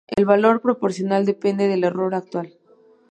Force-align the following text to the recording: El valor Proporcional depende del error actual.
El 0.07 0.25
valor 0.25 0.61
Proporcional 0.63 1.27
depende 1.27 1.67
del 1.67 1.83
error 1.83 2.15
actual. 2.15 2.55